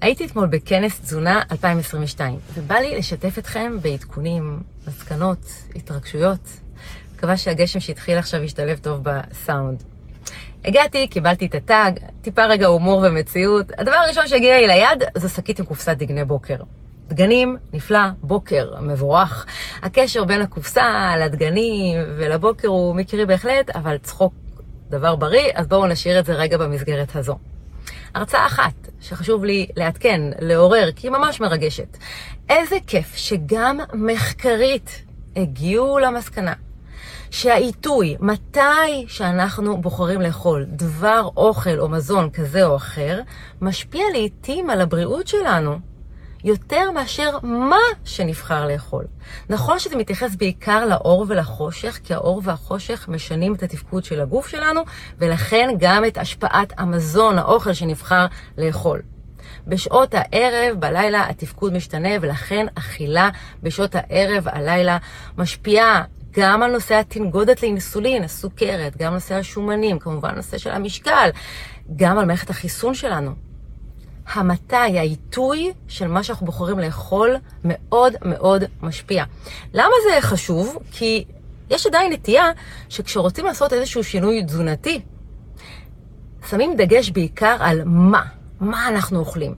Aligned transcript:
הייתי 0.00 0.26
אתמול 0.26 0.46
בכנס 0.46 1.00
תזונה 1.00 1.42
2022, 1.52 2.38
ובא 2.54 2.74
לי 2.74 2.98
לשתף 2.98 3.38
אתכם 3.38 3.76
בעדכונים, 3.82 4.62
מסקנות, 4.86 5.38
התרגשויות. 5.76 6.48
מקווה 7.14 7.36
שהגשם 7.36 7.80
שהתחיל 7.80 8.18
עכשיו 8.18 8.42
ישתלב 8.42 8.78
טוב 8.78 9.00
בסאונד. 9.02 9.82
הגעתי, 10.64 11.08
קיבלתי 11.08 11.46
את 11.46 11.54
הטאג, 11.54 11.98
טיפה 12.22 12.44
רגע 12.44 12.66
הומור 12.66 13.04
ומציאות. 13.06 13.66
הדבר 13.78 13.96
הראשון 13.96 14.28
שהגיע 14.28 14.60
לי 14.60 14.66
ליד 14.66 15.02
זו 15.16 15.28
שקית 15.28 15.58
עם 15.58 15.64
קופסת 15.64 15.96
דגני 15.96 16.24
בוקר. 16.24 16.56
דגנים, 17.08 17.56
נפלא, 17.72 18.08
בוקר, 18.22 18.70
מבורך. 18.80 19.46
הקשר 19.82 20.24
בין 20.24 20.42
הקופסה 20.42 21.14
לדגנים 21.20 22.00
ולבוקר 22.16 22.68
הוא 22.68 22.94
מקרי 22.94 23.26
בהחלט, 23.26 23.70
אבל 23.70 23.98
צחוק 23.98 24.34
דבר 24.90 25.16
בריא, 25.16 25.52
אז 25.54 25.66
בואו 25.66 25.86
נשאיר 25.86 26.20
את 26.20 26.26
זה 26.26 26.32
רגע 26.32 26.58
במסגרת 26.58 27.16
הזו. 27.16 27.38
הרצאה 28.14 28.46
אחת 28.46 28.74
שחשוב 29.00 29.44
לי 29.44 29.66
לעדכן, 29.76 30.20
לעורר, 30.38 30.92
כי 30.96 31.06
היא 31.06 31.12
ממש 31.12 31.40
מרגשת. 31.40 31.96
איזה 32.48 32.76
כיף 32.86 33.14
שגם 33.14 33.80
מחקרית 33.94 35.02
הגיעו 35.36 35.98
למסקנה 35.98 36.52
שהעיתוי, 37.30 38.16
מתי 38.20 39.04
שאנחנו 39.08 39.80
בוחרים 39.80 40.20
לאכול 40.20 40.64
דבר 40.68 41.28
אוכל 41.36 41.78
או 41.78 41.88
מזון 41.88 42.30
כזה 42.30 42.66
או 42.66 42.76
אחר, 42.76 43.20
משפיע 43.60 44.04
לעיתים 44.12 44.70
על 44.70 44.80
הבריאות 44.80 45.26
שלנו. 45.28 45.78
יותר 46.44 46.90
מאשר 46.90 47.38
מה 47.42 47.76
שנבחר 48.04 48.66
לאכול. 48.66 49.04
נכון 49.48 49.78
שזה 49.78 49.96
מתייחס 49.96 50.34
בעיקר 50.34 50.86
לאור 50.86 51.26
ולחושך, 51.28 52.00
כי 52.04 52.14
האור 52.14 52.40
והחושך 52.44 53.08
משנים 53.08 53.54
את 53.54 53.62
התפקוד 53.62 54.04
של 54.04 54.20
הגוף 54.20 54.48
שלנו, 54.48 54.80
ולכן 55.18 55.70
גם 55.78 56.04
את 56.04 56.18
השפעת 56.18 56.72
המזון, 56.76 57.38
האוכל 57.38 57.72
שנבחר 57.72 58.26
לאכול. 58.58 59.02
בשעות 59.66 60.14
הערב, 60.14 60.80
בלילה, 60.80 61.28
התפקוד 61.28 61.72
משתנה, 61.72 62.08
ולכן 62.20 62.66
אכילה 62.74 63.30
בשעות 63.62 63.94
הערב, 63.94 64.48
הלילה, 64.48 64.98
משפיעה 65.38 66.02
גם 66.30 66.62
על 66.62 66.72
נושא 66.72 66.94
התנגודת 66.94 67.62
לאינסולין, 67.62 68.24
הסוכרת, 68.24 68.96
גם 68.96 69.14
נושא 69.14 69.34
השומנים, 69.34 69.98
כמובן 69.98 70.34
נושא 70.34 70.58
של 70.58 70.70
המשקל, 70.70 71.30
גם 71.96 72.18
על 72.18 72.24
מערכת 72.24 72.50
החיסון 72.50 72.94
שלנו. 72.94 73.53
המתי, 74.32 74.76
העיתוי 74.76 75.72
של 75.88 76.08
מה 76.08 76.22
שאנחנו 76.22 76.46
בוחרים 76.46 76.78
לאכול 76.78 77.36
מאוד 77.64 78.12
מאוד 78.24 78.64
משפיע. 78.82 79.24
למה 79.72 79.94
זה 80.08 80.20
חשוב? 80.20 80.78
כי 80.92 81.24
יש 81.70 81.86
עדיין 81.86 82.12
נטייה 82.12 82.50
שכשרוצים 82.88 83.44
לעשות 83.44 83.72
איזשהו 83.72 84.04
שינוי 84.04 84.44
תזונתי, 84.44 85.00
שמים 86.50 86.76
דגש 86.76 87.10
בעיקר 87.10 87.56
על 87.60 87.82
מה, 87.84 88.22
מה 88.60 88.88
אנחנו 88.88 89.18
אוכלים. 89.18 89.54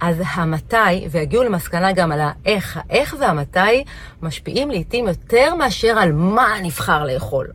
אז 0.00 0.16
המתי, 0.26 1.08
ויגיעו 1.10 1.44
למסקנה 1.44 1.92
גם 1.92 2.12
על 2.12 2.20
האיך, 2.20 2.80
האיך 2.88 3.16
והמתי 3.20 3.84
משפיעים 4.22 4.70
לעיתים 4.70 5.08
יותר 5.08 5.54
מאשר 5.54 5.98
על 5.98 6.12
מה 6.12 6.48
נבחר 6.62 7.04
לאכול. 7.04 7.48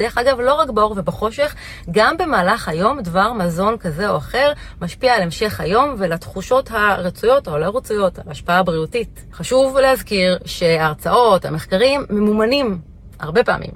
דרך 0.00 0.18
אגב, 0.18 0.40
לא 0.40 0.54
רק 0.54 0.70
באור 0.70 0.94
ובחושך, 0.96 1.54
גם 1.90 2.16
במהלך 2.16 2.68
היום 2.68 3.00
דבר 3.00 3.32
מזון 3.32 3.78
כזה 3.78 4.10
או 4.10 4.16
אחר 4.16 4.52
משפיע 4.80 5.14
על 5.14 5.22
המשך 5.22 5.60
היום 5.60 5.94
ולתחושות 5.98 6.70
הרצויות 6.70 7.48
או 7.48 7.58
לא 7.58 7.76
רצויות, 7.76 8.18
על 8.18 8.24
השפעה 8.26 8.58
הבריאותית. 8.58 9.24
חשוב 9.32 9.78
להזכיר 9.78 10.38
שההרצאות, 10.44 11.44
המחקרים, 11.44 12.06
ממומנים 12.10 12.80
הרבה 13.18 13.44
פעמים 13.44 13.70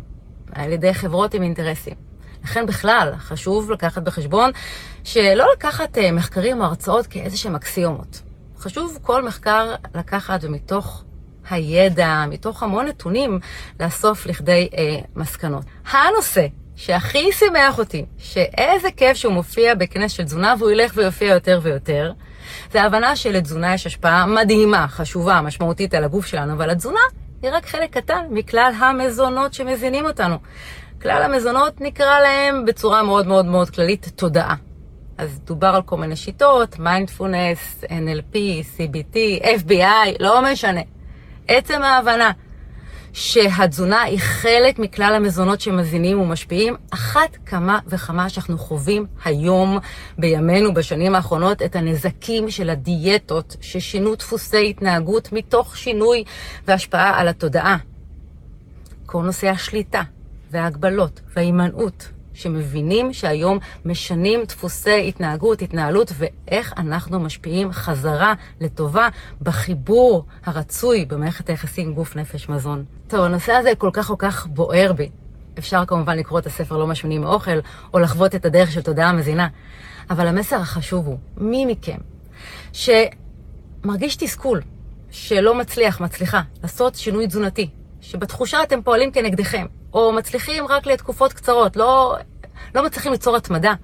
על 0.53 0.73
ידי 0.73 0.95
חברות 0.95 1.35
עם 1.35 1.43
אינטרסים. 1.43 1.95
לכן 2.45 2.67
בכלל 2.67 3.13
חשוב 3.19 3.71
לקחת 3.71 4.03
בחשבון 4.03 4.51
שלא 5.05 5.47
לקחת 5.53 5.99
אה, 5.99 6.13
מחקרים 6.13 6.61
או 6.61 6.65
הרצאות 6.65 7.07
כאיזה 7.07 7.37
שהם 7.37 7.55
אקסיומות. 7.55 8.21
חשוב 8.59 8.99
כל 9.03 9.23
מחקר 9.23 9.75
לקחת 9.95 10.41
ומתוך 10.43 11.04
הידע, 11.51 12.25
מתוך 12.29 12.63
המון 12.63 12.87
נתונים, 12.87 13.39
לאסוף 13.81 14.27
לכדי 14.27 14.69
אה, 14.79 14.97
מסקנות. 15.17 15.65
הנושא 15.91 16.47
שהכי 16.77 17.33
שימח 17.33 17.79
אותי, 17.79 18.05
שאיזה 18.19 18.89
כיף 18.97 19.17
שהוא 19.17 19.33
מופיע 19.33 19.75
בכנס 19.75 20.13
של 20.13 20.25
תזונה 20.25 20.55
והוא 20.59 20.71
ילך 20.71 20.93
ויופיע 20.97 21.35
יותר 21.35 21.61
ויותר, 21.63 22.13
זה 22.73 22.83
ההבנה 22.83 23.17
שלתזונה 23.17 23.75
יש 23.75 23.87
השפעה 23.87 24.27
מדהימה, 24.27 24.89
חשובה, 24.89 25.41
משמעותית 25.41 25.95
על 25.95 26.05
הגוף 26.05 26.27
שלנו, 26.27 26.53
אבל 26.53 26.71
התזונה 26.71 27.01
היא 27.43 27.51
רק 27.53 27.67
חלק 27.67 27.91
קטן 27.91 28.27
מכלל 28.31 28.73
המזונות 28.79 29.55
שמזינים 29.55 30.05
אותנו. 30.05 30.37
כלל 31.03 31.23
המזונות 31.23 31.81
נקרא 31.81 32.21
להם 32.21 32.65
בצורה 32.65 33.03
מאוד 33.03 33.27
מאוד 33.27 33.47
מאוד 33.47 33.71
כללית 33.71 34.13
תודעה. 34.17 34.55
אז 35.19 35.41
דובר 35.41 35.67
על 35.67 35.83
כל 35.83 35.97
מיני 35.97 36.17
שיטות, 36.17 36.79
מיינדפולנס, 36.79 37.85
NLP, 37.85 38.37
CBT, 38.77 39.45
FBI, 39.45 40.17
לא 40.21 40.53
משנה. 40.53 40.81
עצם 41.49 41.83
ההבנה 41.83 42.31
שהתזונה 43.13 44.03
היא 44.03 44.19
חלק 44.19 44.79
מכלל 44.79 45.15
המזונות 45.15 45.61
שמזינים 45.61 46.21
ומשפיעים, 46.21 46.75
אחת 46.91 47.37
כמה 47.47 47.79
וכמה 47.87 48.29
שאנחנו 48.29 48.59
חווים 48.59 49.07
היום, 49.25 49.79
בימינו, 50.19 50.75
בשנים 50.75 51.15
האחרונות, 51.15 51.63
את 51.63 51.77
הנזקים 51.77 52.51
של 52.51 52.71
הדיאטות 52.71 53.57
ששינו 53.61 54.15
דפוסי 54.15 54.71
התנהגות 54.71 55.33
מתוך 55.33 55.77
שינוי 55.77 56.25
והשפעה 56.67 57.21
על 57.21 57.29
התודעה. 57.29 57.77
כל 59.07 59.23
נושא 59.23 59.49
השליטה 59.49 60.03
וההגבלות 60.51 61.21
וההימנעות 61.37 62.09
שמבינים 62.35 63.13
שהיום 63.13 63.59
משנים 63.85 64.45
דפוסי 64.45 65.09
התנהגות, 65.09 65.63
התנהלות, 65.63 66.13
ואיך 66.15 66.73
אנחנו 66.77 67.21
משפיעים 67.21 67.73
חזרה 67.73 68.35
לטובה 68.61 69.09
בחיבור 69.43 70.25
הרצוי 70.45 71.05
במערכת 71.05 71.49
היחסים 71.51 71.95
גוף, 71.95 72.17
נפש, 72.17 72.49
מזון. 72.49 72.85
טוב, 73.09 73.21
הנושא 73.21 73.53
הזה 73.53 73.71
כל 73.79 73.91
כך 73.93 74.07
כל 74.07 74.15
כך 74.19 74.47
בוער 74.47 74.93
בי. 74.93 75.11
אפשר 75.59 75.85
כמובן 75.85 76.19
לקרוא 76.19 76.39
את 76.39 76.47
הספר 76.47 76.77
לא 76.77 76.87
משמינים 76.87 77.21
מאוכל, 77.21 77.59
או 77.95 77.99
לחוות 77.99 78.35
את 78.35 78.45
הדרך 78.45 78.73
של 78.73 78.83
תודעה 78.83 79.13
מזינה. 79.13 79.49
אבל 80.11 80.27
המסר 80.27 80.57
החשוב 80.57 81.07
הוא, 81.07 81.19
מי 81.37 81.67
מכם 81.67 81.99
שמרגיש 82.73 84.17
תסכול, 84.17 84.61
שלא 85.11 85.55
מצליח, 85.55 86.01
מצליחה, 86.01 86.43
לעשות 86.63 86.95
שינוי 86.95 87.27
תזונתי, 87.27 87.69
שבתחושה 88.01 88.63
אתם 88.63 88.83
פועלים 88.83 89.11
כנגדכם, 89.11 89.67
או 89.95 90.13
מצליחים 90.13 90.67
רק 90.69 90.87
לתקופות 90.87 91.33
קצרות, 91.33 91.77
לא, 91.77 92.17
לא 92.75 92.85
מצליחים 92.85 93.13
ליצור 93.13 93.37
התמדה. 93.37 93.75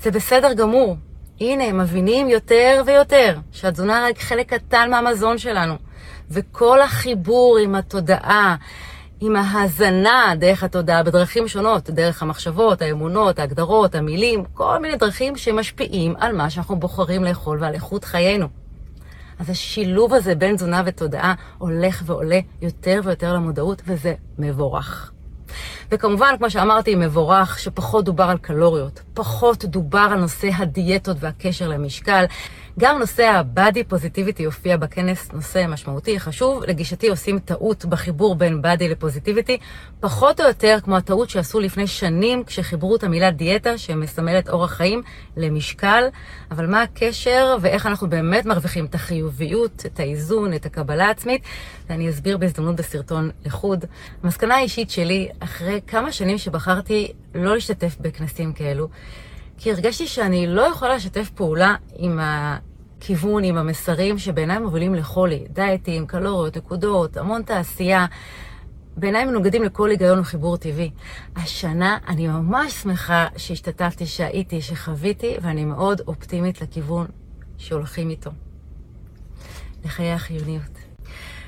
זה 0.00 0.10
בסדר 0.10 0.52
גמור. 0.52 0.96
הנה, 1.40 1.64
הם 1.64 1.78
מבינים 1.78 2.28
יותר 2.28 2.82
ויותר 2.86 3.38
שהתזונה 3.52 4.06
רק 4.08 4.18
חלק 4.18 4.54
קטן 4.54 4.90
מהמזון 4.90 5.38
שלנו. 5.38 5.74
וכל 6.30 6.82
החיבור 6.82 7.58
עם 7.58 7.74
התודעה, 7.74 8.56
עם 9.20 9.36
ההאזנה 9.36 10.32
דרך 10.38 10.62
התודעה 10.62 11.02
בדרכים 11.02 11.48
שונות, 11.48 11.90
דרך 11.90 12.22
המחשבות, 12.22 12.82
האמונות, 12.82 13.38
ההגדרות, 13.38 13.94
המילים, 13.94 14.44
כל 14.54 14.78
מיני 14.78 14.96
דרכים 14.96 15.36
שמשפיעים 15.36 16.14
על 16.18 16.36
מה 16.36 16.50
שאנחנו 16.50 16.76
בוחרים 16.76 17.24
לאכול 17.24 17.58
ועל 17.60 17.74
איכות 17.74 18.04
חיינו. 18.04 18.46
אז 19.38 19.50
השילוב 19.50 20.14
הזה 20.14 20.34
בין 20.34 20.56
תזונה 20.56 20.82
ותודעה 20.86 21.34
הולך 21.58 22.02
ועולה 22.06 22.40
יותר 22.62 23.00
ויותר 23.04 23.34
למודעות, 23.34 23.82
וזה 23.86 24.14
מבורך. 24.38 25.13
וכמובן, 25.90 26.34
כמו 26.38 26.50
שאמרתי, 26.50 26.94
מבורך 26.94 27.58
שפחות 27.58 28.04
דובר 28.04 28.24
על 28.24 28.38
קלוריות, 28.38 29.00
פחות 29.14 29.64
דובר 29.64 30.08
על 30.12 30.18
נושא 30.18 30.48
הדיאטות 30.56 31.16
והקשר 31.20 31.68
למשקל. 31.68 32.24
גם 32.78 32.98
נושא 32.98 33.22
ה-body 33.24 33.92
positivity 33.92 34.42
יופיע 34.42 34.76
בכנס, 34.76 35.32
נושא 35.32 35.64
משמעותי, 35.68 36.20
חשוב. 36.20 36.62
לגישתי 36.64 37.08
עושים 37.08 37.38
טעות 37.38 37.84
בחיבור 37.84 38.34
בין 38.34 38.60
body 38.64 38.84
לפוזיטיביטי, 38.84 39.58
פחות 40.00 40.40
או 40.40 40.46
יותר 40.46 40.78
כמו 40.84 40.96
הטעות 40.96 41.30
שעשו 41.30 41.60
לפני 41.60 41.86
שנים 41.86 42.44
כשחיברו 42.44 42.96
את 42.96 43.04
המילה 43.04 43.30
דיאטה, 43.30 43.78
שמסמלת 43.78 44.48
אורח 44.48 44.72
חיים, 44.72 45.02
למשקל. 45.36 46.04
אבל 46.50 46.66
מה 46.66 46.82
הקשר 46.82 47.56
ואיך 47.60 47.86
אנחנו 47.86 48.10
באמת 48.10 48.46
מרוויחים 48.46 48.84
את 48.84 48.94
החיוביות, 48.94 49.82
את 49.86 50.00
האיזון, 50.00 50.54
את 50.54 50.66
הקבלה 50.66 51.06
העצמית, 51.06 51.42
ואני 51.88 52.10
אסביר 52.10 52.38
בהזדמנות 52.38 52.76
בסרטון 52.76 53.30
לחוד. 53.44 53.84
המסקנה 54.22 54.54
האישית 54.54 54.90
שלי, 54.90 55.28
אחרי 55.40 55.80
כמה 55.86 56.12
שנים 56.12 56.38
שבחרתי 56.38 57.12
לא 57.34 57.54
להשתתף 57.54 57.96
בכנסים 58.00 58.52
כאלו, 58.52 58.88
כי 59.58 59.72
הרגשתי 59.72 60.06
שאני 60.06 60.46
לא 60.46 60.62
יכולה 60.62 60.94
לשתף 60.96 61.30
פעולה 61.34 61.74
עם 61.96 62.18
הכיוון, 62.98 63.44
עם 63.44 63.56
המסרים 63.56 64.18
שבעיניי 64.18 64.58
מובילים 64.58 64.94
לחולי. 64.94 65.44
דיאטים, 65.50 66.06
קלוריות, 66.06 66.56
נקודות, 66.56 67.16
המון 67.16 67.42
תעשייה. 67.42 68.06
בעיניי 68.96 69.24
מנוגדים 69.24 69.62
לכל 69.62 69.90
היגיון 69.90 70.18
וחיבור 70.18 70.56
טבעי. 70.56 70.90
השנה 71.36 71.98
אני 72.08 72.28
ממש 72.28 72.72
שמחה 72.72 73.26
שהשתתפתי, 73.36 74.06
שהייתי, 74.06 74.60
שחוויתי, 74.60 75.34
ואני 75.42 75.64
מאוד 75.64 76.00
אופטימית 76.06 76.60
לכיוון 76.60 77.06
שהולכים 77.58 78.10
איתו. 78.10 78.30
לחיי 79.84 80.12
החיוניות. 80.12 80.83